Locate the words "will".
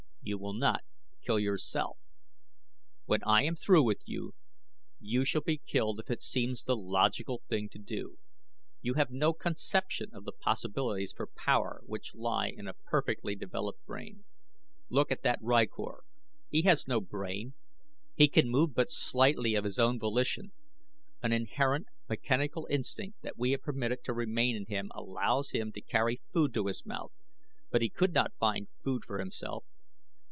0.37-0.53